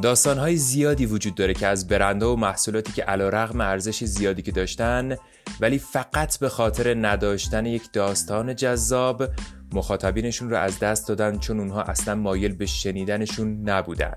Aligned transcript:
داستانهای 0.00 0.56
زیادی 0.56 1.06
وجود 1.06 1.34
داره 1.34 1.54
که 1.54 1.66
از 1.66 1.88
برندها 1.88 2.32
و 2.32 2.36
محصولاتی 2.36 2.92
که 2.92 3.02
علا 3.02 3.28
رغم 3.28 3.60
ارزش 3.60 4.04
زیادی 4.04 4.42
که 4.42 4.52
داشتن 4.52 5.16
ولی 5.60 5.78
فقط 5.78 6.38
به 6.38 6.48
خاطر 6.48 7.06
نداشتن 7.06 7.66
یک 7.66 7.82
داستان 7.92 8.56
جذاب 8.56 9.24
مخاطبینشون 9.72 10.50
رو 10.50 10.56
از 10.56 10.78
دست 10.78 11.08
دادن 11.08 11.38
چون 11.38 11.60
اونها 11.60 11.82
اصلا 11.82 12.14
مایل 12.14 12.54
به 12.54 12.66
شنیدنشون 12.66 13.68
نبودن 13.68 14.16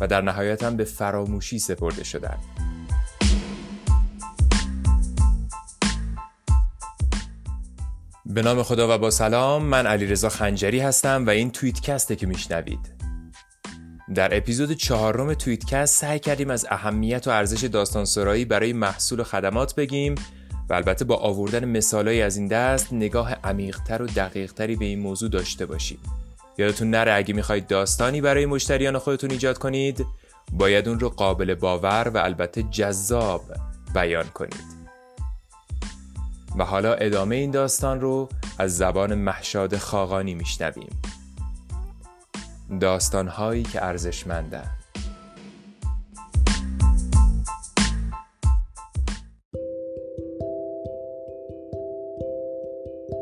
و 0.00 0.06
در 0.06 0.20
نهایت 0.20 0.62
هم 0.62 0.76
به 0.76 0.84
فراموشی 0.84 1.58
سپرده 1.58 2.04
شدن. 2.04 2.36
به 8.26 8.42
نام 8.42 8.62
خدا 8.62 8.94
و 8.94 8.98
با 8.98 9.10
سلام 9.10 9.62
من 9.62 9.86
علیرضا 9.86 10.28
خنجری 10.28 10.80
هستم 10.80 11.26
و 11.26 11.30
این 11.30 11.50
توییتکسته 11.50 12.16
که 12.16 12.26
میشنوید. 12.26 12.99
در 14.14 14.36
اپیزود 14.36 14.72
چهارم 14.72 15.34
توییتکست 15.34 15.98
سعی 16.00 16.18
کردیم 16.18 16.50
از 16.50 16.66
اهمیت 16.70 17.26
و 17.26 17.30
ارزش 17.30 17.64
داستانسرایی 17.64 18.44
برای 18.44 18.72
محصول 18.72 19.20
و 19.20 19.24
خدمات 19.24 19.74
بگیم 19.74 20.14
و 20.68 20.74
البته 20.74 21.04
با 21.04 21.16
آوردن 21.16 21.64
مثالایی 21.64 22.22
از 22.22 22.36
این 22.36 22.48
دست 22.48 22.92
نگاه 22.92 23.32
عمیقتر 23.32 24.02
و 24.02 24.06
دقیقتری 24.06 24.76
به 24.76 24.84
این 24.84 25.00
موضوع 25.00 25.30
داشته 25.30 25.66
باشیم. 25.66 25.98
یادتون 26.58 26.90
نره 26.90 27.12
اگه 27.12 27.34
می‌خواید 27.34 27.66
داستانی 27.66 28.20
برای 28.20 28.46
مشتریان 28.46 28.98
خودتون 28.98 29.30
ایجاد 29.30 29.58
کنید 29.58 30.06
باید 30.52 30.88
اون 30.88 31.00
رو 31.00 31.08
قابل 31.08 31.54
باور 31.54 32.10
و 32.14 32.18
البته 32.18 32.62
جذاب 32.62 33.44
بیان 33.94 34.26
کنید. 34.26 34.80
و 36.58 36.64
حالا 36.64 36.94
ادامه 36.94 37.36
این 37.36 37.50
داستان 37.50 38.00
رو 38.00 38.28
از 38.58 38.76
زبان 38.76 39.14
محشاد 39.14 39.76
خاقانی 39.76 40.34
میشنویم. 40.34 40.90
داستانهایی 42.78 43.62
که 43.62 43.84
ارزشمندند. 43.84 44.76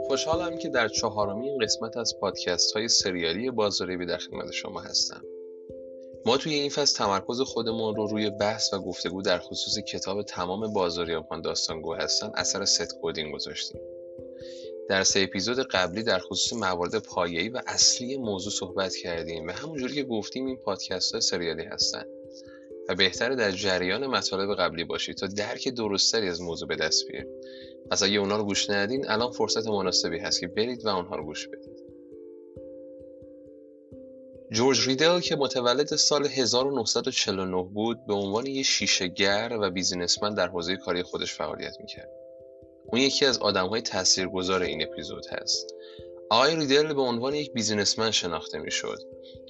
خوشحالم 0.06 0.58
که 0.58 0.68
در 0.68 0.88
چهارمین 0.88 1.58
قسمت 1.58 1.96
از 1.96 2.14
پادکست 2.20 2.76
های 2.76 2.88
سریالی 2.88 3.50
بازاری 3.50 3.96
به 3.96 4.06
در 4.06 4.18
خدمت 4.18 4.50
شما 4.50 4.80
هستم. 4.80 5.22
ما 6.26 6.36
توی 6.36 6.54
این 6.54 6.70
فصل 6.70 6.98
تمرکز 6.98 7.40
خودمون 7.40 7.96
رو 7.96 8.06
روی 8.06 8.30
بحث 8.30 8.74
و 8.74 8.78
گفتگو 8.78 9.22
در 9.22 9.38
خصوص 9.38 9.78
کتاب 9.78 10.22
تمام 10.22 10.72
بازاریابان 10.72 11.40
داستانگو 11.40 11.94
هستن 11.94 12.30
اثر 12.34 12.64
ست 12.64 13.00
گذاشتیم. 13.32 13.80
در 14.88 15.04
سه 15.04 15.20
اپیزود 15.20 15.58
قبلی 15.58 16.02
در 16.02 16.18
خصوص 16.18 16.52
موارد 16.52 16.98
پایه‌ای 16.98 17.48
و 17.48 17.62
اصلی 17.66 18.16
موضوع 18.16 18.52
صحبت 18.52 18.96
کردیم 18.96 19.46
و 19.46 19.50
همونجوری 19.50 19.94
که 19.94 20.02
گفتیم 20.02 20.46
این 20.46 20.56
پادکست 20.56 21.12
های 21.12 21.20
سریالی 21.20 21.64
هستن. 21.64 22.04
و 22.88 22.94
بهتره 22.94 23.36
در 23.36 23.50
جریان 23.50 24.06
مطالب 24.06 24.54
قبلی 24.54 24.84
باشید 24.84 25.16
تا 25.16 25.26
درک 25.26 25.68
درستری 25.68 26.28
از 26.28 26.40
موضوع 26.40 26.68
به 26.68 26.76
دست 26.76 27.06
بیارید 27.08 27.28
پس 27.90 28.02
اگه 28.02 28.18
اونا 28.18 28.36
رو 28.36 28.44
گوش 28.44 28.70
ندین 28.70 29.10
الان 29.10 29.32
فرصت 29.32 29.66
مناسبی 29.66 30.18
هست 30.18 30.40
که 30.40 30.46
برید 30.46 30.84
و 30.84 30.88
اونها 30.88 31.16
رو 31.16 31.24
گوش 31.24 31.48
بدید 31.48 31.88
جورج 34.52 34.88
ریدل 34.88 35.20
که 35.20 35.36
متولد 35.36 35.96
سال 35.96 36.26
1949 36.26 37.62
بود 37.62 38.06
به 38.06 38.14
عنوان 38.14 38.46
یه 38.46 38.62
شیشهگر 38.62 39.58
و 39.60 39.70
بیزینسمن 39.70 40.34
در 40.34 40.48
حوزه 40.48 40.76
کاری 40.76 41.02
خودش 41.02 41.34
فعالیت 41.34 41.74
می‌کرد. 41.80 42.27
اون 42.92 43.00
یکی 43.00 43.26
از 43.26 43.38
آدم 43.38 43.66
های 43.66 43.80
تاثیرگذار 43.80 44.62
این 44.62 44.82
اپیزود 44.82 45.26
هست. 45.26 45.74
آقای 46.30 46.56
ریدل 46.56 46.94
به 46.94 47.02
عنوان 47.02 47.34
یک 47.34 47.52
بیزینسمن 47.52 48.10
شناخته 48.10 48.58
می‌شد 48.58 48.98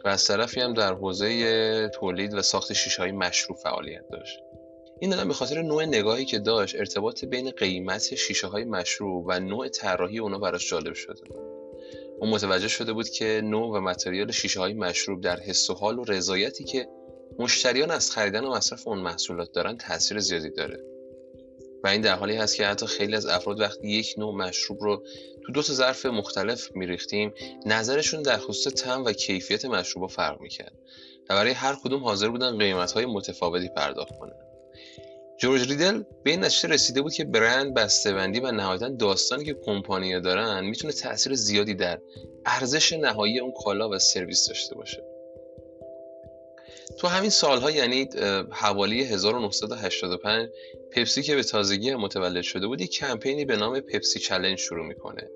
و 0.05 0.09
از 0.09 0.25
طرفی 0.25 0.61
هم 0.61 0.75
در 0.75 0.95
حوزه 0.95 1.89
تولید 1.89 2.35
و 2.35 2.43
ساخت 2.43 2.73
شیشه 2.73 3.03
های 3.03 3.13
مشروع 3.13 3.59
فعالیت 3.59 4.05
داشت. 4.13 4.39
این 5.01 5.15
آدم 5.15 5.29
به 5.29 5.35
خاطر 5.35 5.63
نوع 5.63 5.85
نگاهی 5.85 6.25
که 6.25 6.39
داشت 6.39 6.77
ارتباط 6.77 7.25
بین 7.25 7.51
قیمت 7.51 8.15
شیشه 8.15 8.47
های 8.47 8.65
مشروع 8.65 9.25
و 9.27 9.41
نوع 9.41 9.69
طراحی 9.69 10.19
اونا 10.19 10.39
براش 10.39 10.71
جالب 10.71 10.95
شده 10.95 11.21
اون 12.21 12.31
متوجه 12.31 12.69
شده 12.69 12.93
بود 12.93 13.09
که 13.09 13.41
نوع 13.45 13.77
و 13.77 13.81
متریال 13.81 14.31
شیشه 14.31 14.61
های 14.61 14.75
مشروب 14.75 15.21
در 15.21 15.41
حس 15.41 15.71
و 15.71 15.75
حال 15.75 15.99
و 15.99 16.05
رضایتی 16.05 16.65
که 16.65 16.89
مشتریان 17.39 17.91
از 17.91 18.11
خریدن 18.11 18.45
و 18.45 18.55
مصرف 18.55 18.89
اون 18.89 18.99
محصولات 18.99 19.53
دارن 19.53 19.77
تاثیر 19.77 20.19
زیادی 20.19 20.51
داره. 20.51 20.98
و 21.85 21.89
این 21.89 22.01
در 22.01 22.15
حالی 22.15 22.37
هست 22.37 22.57
که 22.57 22.67
حتی 22.67 22.87
خیلی 22.87 23.17
از 23.17 23.27
افراد 23.27 23.61
وقتی 23.61 23.89
یک 23.89 24.15
نوع 24.19 24.35
مشروب 24.35 24.83
رو 24.83 25.05
تو 25.47 25.53
دو 25.53 25.63
تا 25.63 25.73
ظرف 25.73 26.07
مختلف 26.07 26.71
میریختیم 26.75 27.33
نظرشون 27.67 28.23
در 28.23 28.39
خصوص 28.39 28.75
طعم 28.75 29.05
و 29.05 29.13
کیفیت 29.13 29.65
مشروب 29.65 30.11
فرق 30.11 30.41
می‌کرد 30.41 30.73
و 31.31 31.35
برای 31.35 31.53
هر 31.53 31.77
کدوم 31.85 32.05
حاضر 32.05 32.29
بودن 32.29 32.59
قیمت 32.59 32.93
های 32.93 33.07
متفاوتی 33.07 33.69
پرداخت 33.69 34.19
کنن. 34.19 34.37
جورج 35.41 35.69
ریدل 35.69 36.03
به 36.25 36.31
این 36.31 36.45
نتیجه 36.45 36.69
رسیده 36.69 37.03
بود 37.03 37.13
که 37.13 37.25
برند 37.25 37.75
بسته‌بندی 37.75 38.41
و 38.41 38.51
نهایتا 38.51 38.89
داستانی 38.89 39.45
که 39.45 39.57
کمپانی‌ها 39.65 40.21
دارن 40.21 40.65
می‌تونه 40.65 40.93
تاثیر 40.93 41.35
زیادی 41.35 41.75
در 41.75 41.99
ارزش 42.47 42.93
نهایی 42.93 43.41
اون 43.41 43.53
کالا 43.65 43.89
و 43.89 43.99
سرویس 43.99 44.49
داشته 44.49 44.75
باشه. 44.75 45.18
تو 47.01 47.09
همین 47.09 47.31
سالها 47.31 47.71
یعنی 47.71 48.09
حوالی 48.51 49.05
1985 49.05 50.49
پپسی 50.93 51.23
که 51.23 51.35
به 51.35 51.43
تازگی 51.43 51.95
متولد 51.95 52.43
شده 52.43 52.67
بود 52.67 52.81
یک 52.81 52.91
کمپینی 52.91 53.45
به 53.45 53.57
نام 53.57 53.81
پپسی 53.81 54.19
چلنج 54.21 54.59
شروع 54.59 54.87
می‌کنه 54.87 55.31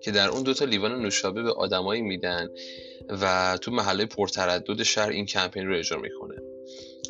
که 0.00 0.10
در 0.10 0.28
اون 0.28 0.42
دوتا 0.42 0.64
لیوان 0.64 1.02
نوشابه 1.02 1.42
به 1.42 1.52
آدمایی 1.52 2.02
میدن 2.02 2.48
و 3.08 3.58
تو 3.60 3.70
محله 3.70 4.06
پرتردد 4.06 4.82
شهر 4.82 5.10
این 5.10 5.26
کمپین 5.26 5.68
رو 5.68 5.78
اجرا 5.78 6.00
می‌کنه. 6.00 6.36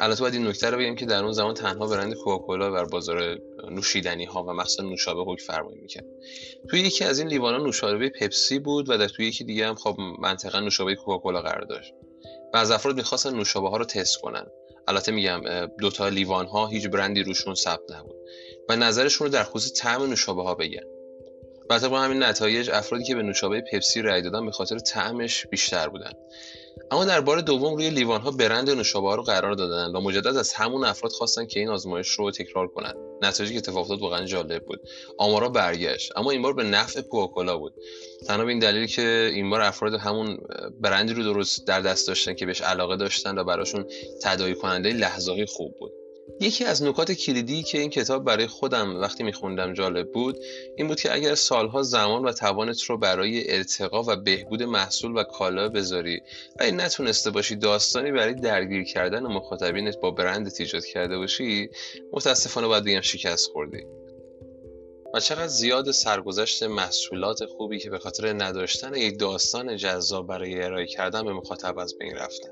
البته 0.00 0.20
باید 0.20 0.34
این 0.34 0.47
نکته 0.47 0.70
رو 0.70 0.78
بگم 0.78 0.94
که 0.94 1.06
در 1.06 1.22
اون 1.22 1.32
زمان 1.32 1.54
تنها 1.54 1.86
برند 1.86 2.15
کوکاکولا 2.15 2.70
بر 2.70 2.84
بازار 2.84 3.38
نوشیدنی 3.70 4.25
ها 4.25 4.42
و 4.42 4.53
مخصوصا 4.53 4.82
نوشابه 4.82 5.22
حکم 5.32 5.44
فرمایی 5.44 5.78
می‌کرد. 5.81 6.04
توی 6.70 6.81
یکی 6.81 7.04
از 7.04 7.19
این 7.19 7.28
لیوان 7.28 7.62
نوشابه 7.62 8.09
پپسی 8.09 8.59
بود 8.59 8.91
و 8.91 8.98
در 8.98 9.09
توی 9.09 9.26
یکی 9.26 9.44
دیگه 9.44 9.66
هم 9.66 9.75
خب 9.75 9.97
منطقا 10.19 10.60
نوشابه 10.60 10.94
کوکاکولا 10.94 11.42
قرار 11.42 11.65
داشت. 11.65 11.94
و 12.54 12.56
از 12.56 12.70
افراد 12.70 12.96
می‌خواستن 12.96 13.34
نوشابه 13.34 13.70
ها 13.70 13.76
رو 13.76 13.84
تست 13.84 14.16
کنن. 14.16 14.46
البته 14.88 15.12
میگم 15.12 15.40
دوتا 15.66 16.08
لیوان 16.08 16.46
ها 16.46 16.66
هیچ 16.66 16.86
برندی 16.86 17.22
روشون 17.22 17.54
ثبت 17.54 17.90
نبود. 17.90 18.16
و 18.68 18.76
نظرشون 18.76 19.26
رو 19.26 19.32
در 19.32 19.44
خصوص 19.44 19.72
طعم 19.72 20.02
نوشابه 20.02 20.42
ها 20.42 20.54
بگن. 20.54 20.95
و 21.71 21.78
طبق 21.78 21.93
همین 21.93 22.22
نتایج 22.22 22.71
افرادی 22.71 23.04
که 23.04 23.15
به 23.15 23.22
نوشابه 23.22 23.60
پپسی 23.60 24.03
رأی 24.03 24.22
دادن 24.22 24.47
به 24.47 24.53
خاطر 24.53 24.78
طعمش 24.78 25.47
بیشتر 25.47 25.88
بودن. 25.88 26.10
اما 26.91 27.04
در 27.04 27.21
بار 27.21 27.41
دوم 27.41 27.75
روی 27.75 27.91
لیوان 27.91 28.21
ها 28.21 28.31
برند 28.31 28.71
نوشابه 28.71 29.09
ها 29.09 29.15
رو 29.15 29.22
قرار 29.22 29.53
دادن 29.53 29.97
و 29.97 30.00
مجدد 30.00 30.37
از 30.37 30.53
همون 30.53 30.84
افراد 30.84 31.12
خواستن 31.12 31.47
که 31.47 31.60
این 31.60 31.69
آزمایش 31.69 32.09
رو 32.09 32.31
تکرار 32.31 32.69
کنن. 32.69 32.94
نتایجی 33.22 33.53
که 33.53 33.59
اتفاق 33.59 33.78
افتاد 33.78 34.00
واقعا 34.00 34.25
جالب 34.25 34.65
بود. 34.65 34.81
آمارا 35.19 35.49
برگشت 35.49 36.12
اما 36.16 36.31
این 36.31 36.43
بار 36.43 36.53
به 36.53 36.62
نفع 36.62 37.00
کوکاکولا 37.00 37.59
بود. 37.59 37.75
تنها 38.27 38.44
به 38.44 38.50
این 38.50 38.59
دلیل 38.59 38.87
که 38.87 39.31
این 39.34 39.50
بار 39.50 39.60
افراد 39.60 39.94
همون 39.94 40.38
برندی 40.81 41.15
رو 41.15 41.22
درست 41.22 41.66
در 41.66 41.81
دست 41.81 42.09
داشتن 42.09 42.34
که 42.34 42.47
بهش 42.47 42.60
علاقه 42.60 42.97
داشتن 42.97 43.38
و 43.38 43.44
براشون 43.44 43.84
تداعی 44.22 44.54
کننده 44.54 44.93
لحظه 44.93 45.47
خوب 45.47 45.75
بود. 45.78 45.93
یکی 46.41 46.64
از 46.64 46.82
نکات 46.82 47.12
کلیدی 47.12 47.62
که 47.62 47.78
این 47.78 47.91
کتاب 47.91 48.25
برای 48.25 48.47
خودم 48.47 49.00
وقتی 49.00 49.25
میخوندم 49.25 49.72
جالب 49.72 50.12
بود 50.12 50.38
این 50.76 50.88
بود 50.88 51.00
که 51.00 51.14
اگر 51.14 51.34
سالها 51.34 51.82
زمان 51.82 52.25
و 52.25 52.32
توانت 52.32 52.82
رو 52.82 52.98
برای 52.98 53.56
ارتقا 53.56 54.03
و 54.03 54.16
بهبود 54.16 54.62
محصول 54.62 55.16
و 55.16 55.22
کالا 55.22 55.69
بذاری 55.69 56.20
و 56.60 56.62
این 56.62 56.81
نتونسته 56.81 57.31
باشی 57.31 57.56
داستانی 57.56 58.12
برای 58.12 58.34
درگیر 58.34 58.84
کردن 58.84 59.22
مخاطبینت 59.22 59.97
با 60.00 60.10
برند 60.10 60.53
ایجاد 60.59 60.84
کرده 60.84 61.19
باشی 61.19 61.70
متاسفانه 62.12 62.66
باید 62.66 62.84
بگم 62.84 63.00
شکست 63.00 63.50
خوردی. 63.50 63.86
و 65.14 65.20
چقدر 65.20 65.46
زیاد 65.46 65.90
سرگذشت 65.90 66.62
محصولات 66.62 67.44
خوبی 67.44 67.78
که 67.78 67.91
به 67.91 67.98
خاطر 67.98 68.32
نداشتن 68.32 68.94
یک 68.94 69.18
داستان 69.18 69.76
جذاب 69.76 70.26
برای 70.26 70.62
ارائه 70.62 70.86
کردن 70.86 71.24
به 71.24 71.32
مخاطب 71.32 71.78
از 71.78 71.98
بین 71.98 72.16
رفتن. 72.16 72.48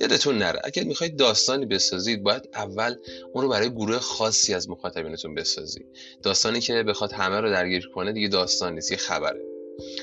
یادتون 0.00 0.38
نره 0.38 0.60
اگر 0.64 0.84
می‌خواید 0.84 1.16
داستانی 1.16 1.66
بسازید 1.66 2.22
باید 2.22 2.48
اول 2.54 2.94
اون 3.32 3.44
رو 3.44 3.50
برای 3.50 3.70
گروه 3.70 3.98
خاصی 3.98 4.54
از 4.54 4.70
مخاطبینتون 4.70 5.34
بسازید. 5.34 5.86
داستانی 6.22 6.60
که 6.60 6.82
بخواد 6.82 7.12
همه 7.12 7.40
رو 7.40 7.50
درگیر 7.50 7.90
کنه 7.94 8.12
دیگه 8.12 8.28
داستان 8.28 8.74
نیست 8.74 8.90
یه 8.90 8.98
خبره. 8.98 9.40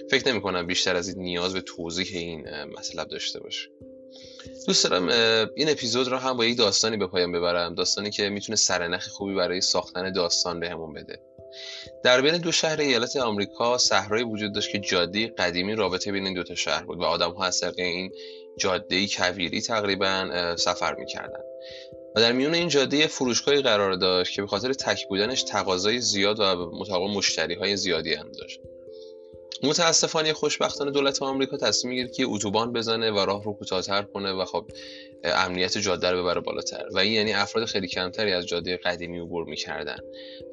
فکر 0.10 0.32
نمی 0.32 0.42
کنم 0.42 0.68
بیشتر 0.68 0.96
از 0.96 1.08
این 1.08 1.20
نیاز 1.20 1.54
به 1.54 1.62
توضیح 1.62 2.08
این 2.14 2.64
مطلب 2.66 3.08
داشته 3.08 3.40
باشه. 3.40 3.70
دوست 4.68 4.84
دارم 4.84 5.08
این 5.56 5.70
اپیزود 5.70 6.08
رو 6.08 6.18
هم 6.18 6.38
با 6.38 6.46
یک 6.46 6.58
داستانی 6.58 6.98
به 6.98 7.08
پایان 7.08 7.32
ببرم. 7.32 7.76
داستانی 7.76 8.10
که 8.10 8.30
می‌تونه 8.30 8.56
سرنخ 8.56 9.08
خوبی 9.08 9.36
برای 9.36 9.62
ساختن 9.62 10.12
داستان 10.12 10.60
بهمون 10.60 10.94
بده. 10.94 11.20
در 12.04 12.22
بین 12.22 12.38
دو 12.38 12.52
شهر 12.52 12.82
ایالت 12.82 13.16
آمریکا 13.16 13.78
صحرایی 13.78 14.24
وجود 14.24 14.54
داشت 14.54 14.72
که 14.72 14.80
جاده 14.80 15.28
قدیمی 15.28 15.76
رابطه 15.76 16.12
بین 16.12 16.26
این 16.26 16.34
دو 16.34 16.44
تا 16.44 16.56
شهر 16.56 16.84
بود 16.84 17.00
و 17.00 17.04
آدم 17.04 17.32
ها 17.32 17.46
از 17.46 17.60
طریق 17.60 17.80
این 17.80 18.12
جاده 18.58 19.08
کویری 19.08 19.62
تقریبا 19.62 20.56
سفر 20.58 20.96
می‌کردن. 20.96 21.40
و 22.16 22.20
در 22.20 22.32
میون 22.32 22.54
این 22.54 22.70
جاده 22.70 23.08
فروشگاهی 23.08 23.62
قرار 23.62 23.94
داشت 23.94 24.34
که 24.34 24.42
به 24.42 24.48
خاطر 24.48 24.74
تک 24.74 25.08
بودنش 25.08 25.44
تقاضای 25.44 26.00
زیاد 26.00 26.40
و 26.40 26.72
مطابق 26.72 27.04
مشتری 27.04 27.56
های 27.56 27.78
زیادی 27.78 28.14
هم 28.14 28.32
داشت. 28.32 28.60
متاسفانه 29.64 30.34
خوشبختانه 30.34 30.92
دولت 30.92 31.22
آمریکا 31.22 31.58
تصمیم 31.58 31.94
می‌گیره 31.94 32.14
که 32.14 32.26
اتوبان 32.28 32.74
بزنه 32.74 33.12
و 33.12 33.20
راه 33.20 33.44
رو 33.44 33.54
کوتاه‌تر 33.54 34.02
کنه 34.02 34.32
و 34.32 34.46
خب 34.46 34.72
امنیت 35.24 35.78
جاده 35.78 36.12
رو 36.12 36.24
ببره 36.24 36.42
بالاتر. 36.42 36.86
و 36.94 37.00
این 37.00 37.14
یعنی 37.14 37.34
افراد 37.34 37.66
خیلی 37.66 37.88
کمتری 37.88 38.34
از 38.34 38.46
جاده 38.46 38.78
قدیمی 38.78 39.20
عبور 39.20 39.46
می‌کردن. 39.46 39.98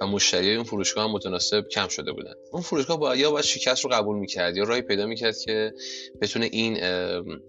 و 0.01 0.07
مشتری 0.07 0.55
اون 0.55 0.65
فروشگاه 0.65 1.05
هم 1.05 1.11
متناسب 1.11 1.69
کم 1.69 1.89
شده 1.89 2.13
بودن. 2.13 2.35
اون 2.53 2.63
فروشگاه 2.63 2.99
با 2.99 3.17
یا 3.17 3.31
باید 3.31 3.45
شکست 3.45 3.85
رو 3.85 3.91
قبول 3.91 4.17
می‌کرد 4.17 4.57
یا 4.57 4.65
راهی 4.65 4.83
پیدا 4.83 5.07
می‌کرد 5.07 5.39
که 5.39 5.75
بتونه 6.21 6.49
این 6.53 6.79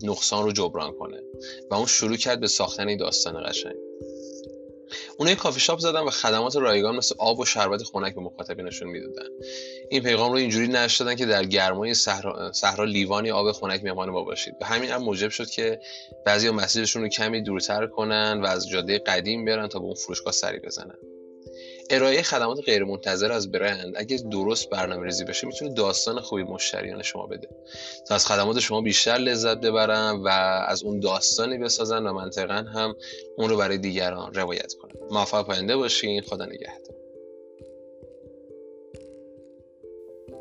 نقصان 0.04 0.44
رو 0.44 0.52
جبران 0.52 0.92
کنه. 0.92 1.22
و 1.72 1.76
اون 1.76 1.86
شروع 1.86 2.18
کرد 2.18 2.40
به 2.40 2.48
ساختن 2.48 2.88
این 2.88 2.98
داستان 2.98 3.50
قشنگ. 3.50 3.76
اونها 5.18 5.36
کافی 5.36 5.60
شاپ 5.60 5.80
زدن 5.80 6.00
و 6.00 6.10
خدمات 6.10 6.56
رایگان 6.56 6.96
مثل 6.96 7.16
آب 7.18 7.40
و 7.40 7.46
شربت 7.46 7.84
خنک 7.84 8.16
به 8.16 8.22
مخاطبینشون 8.22 8.88
می‌دادن. 8.88 9.28
این 9.90 10.04
پیغام 10.04 10.32
رو 10.32 10.38
اینجوری 10.38 10.68
نشر 10.68 11.16
که 11.16 11.26
در 11.26 11.46
گرمای 11.46 11.94
صحرا, 11.94 12.52
صحرا 12.52 12.84
لیوانی 12.84 13.32
آب 13.32 13.52
خنک 13.52 13.84
میهمان 13.84 14.10
ما 14.10 14.24
باشید 14.24 14.54
و 14.62 14.66
همین 14.66 14.90
هم 14.90 15.04
موجب 15.04 15.30
شد 15.30 15.50
که 15.50 15.80
بعضی 16.26 16.50
مسیرشون 16.50 17.02
رو 17.02 17.08
کمی 17.08 17.42
دورتر 17.42 17.88
کنن 17.88 18.42
و 18.44 18.46
از 18.46 18.70
جاده 18.70 19.00
قدیم 19.00 19.46
بیارن 19.46 19.68
تا 19.68 19.80
به 19.80 19.86
اون 19.86 19.96
فروشگاه 19.96 20.34
سری 20.34 20.60
بزنن. 20.60 20.98
ارائه 21.90 22.22
خدمات 22.22 22.60
غیرمنتظره 22.66 23.36
از 23.36 23.52
برند 23.52 23.94
اگه 23.96 24.18
درست 24.18 24.70
برنامه 24.70 25.06
ریزی 25.06 25.24
بشه 25.24 25.48
می‌تونه 25.48 25.74
داستان 25.74 26.22
خوبی 26.22 26.44
مشتریان 26.44 27.02
شما 27.02 27.28
بده. 27.28 27.50
تا 28.08 28.16
از 28.16 28.26
خدمات 28.26 28.60
شما 28.60 28.82
بیشتر 28.82 29.18
لذت 29.18 29.58
ببرن 29.58 30.12
و 30.12 30.28
از 30.68 30.84
اون 30.84 31.00
داستانی 31.00 31.58
بسازن 31.58 32.08
و 32.08 32.14
منطقا 32.14 32.54
هم 32.54 32.96
اون 33.38 33.50
رو 33.50 33.58
برای 33.58 33.78
دیگران 33.78 34.34
روایت 34.34 34.74
کنن 34.74 34.92
موفق 35.12 35.46
پاینده 35.46 35.78
باشین. 35.78 36.22
خدا 36.22 36.46
نگهدار. 36.46 36.96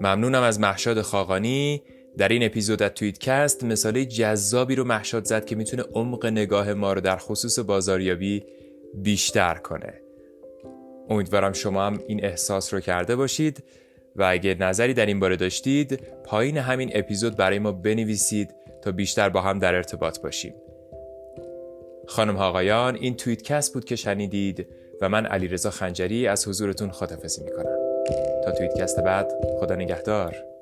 ممنونم 0.00 0.42
از 0.42 0.60
محشاد 0.60 1.02
خاقانی. 1.02 1.82
در 2.18 2.28
این 2.28 2.42
اپیزود 2.42 2.82
از 2.82 2.90
توییتکست 2.90 3.64
مثاله 3.64 4.04
جذابی 4.04 4.74
رو 4.74 4.84
محشاد 4.84 5.24
زد 5.24 5.44
که 5.44 5.56
می‌تونه 5.56 5.82
عمق 5.82 6.26
نگاه 6.26 6.74
ما 6.74 6.92
رو 6.92 7.00
در 7.00 7.16
خصوص 7.16 7.58
بازاریابی 7.58 8.44
بیشتر 8.94 9.54
کنه. 9.54 10.03
امیدوارم 11.10 11.52
شما 11.52 11.86
هم 11.86 11.98
این 12.06 12.24
احساس 12.24 12.74
رو 12.74 12.80
کرده 12.80 13.16
باشید 13.16 13.64
و 14.16 14.24
اگه 14.30 14.54
نظری 14.54 14.94
در 14.94 15.06
این 15.06 15.20
باره 15.20 15.36
داشتید 15.36 16.00
پایین 16.24 16.56
همین 16.56 16.90
اپیزود 16.94 17.36
برای 17.36 17.58
ما 17.58 17.72
بنویسید 17.72 18.54
تا 18.82 18.92
بیشتر 18.92 19.28
با 19.28 19.40
هم 19.40 19.58
در 19.58 19.74
ارتباط 19.74 20.20
باشیم. 20.20 20.54
خانم 22.06 22.36
آقایان 22.36 22.94
این 22.94 23.16
توییتکست 23.16 23.74
بود 23.74 23.84
که 23.84 23.96
شنیدید 23.96 24.66
و 25.00 25.08
من 25.08 25.26
علیرضا 25.26 25.70
خنجری 25.70 26.26
از 26.26 26.48
حضورتون 26.48 26.90
خدافزی 26.90 27.44
می‌کنم. 27.44 27.78
تا 28.44 28.50
توییتکست 28.50 29.00
بعد 29.00 29.32
خدا 29.60 29.74
نگهدار. 29.74 30.53